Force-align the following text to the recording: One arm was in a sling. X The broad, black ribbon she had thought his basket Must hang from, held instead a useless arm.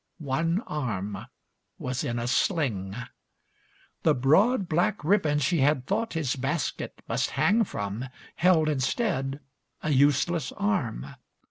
One 0.17 0.61
arm 0.65 1.27
was 1.77 2.03
in 2.03 2.17
a 2.17 2.25
sling. 2.27 2.95
X 2.95 3.11
The 4.01 4.15
broad, 4.15 4.67
black 4.67 5.03
ribbon 5.03 5.37
she 5.37 5.59
had 5.59 5.85
thought 5.85 6.13
his 6.13 6.35
basket 6.35 7.03
Must 7.07 7.29
hang 7.29 7.63
from, 7.65 8.05
held 8.37 8.67
instead 8.67 9.41
a 9.83 9.91
useless 9.91 10.51
arm. 10.53 11.05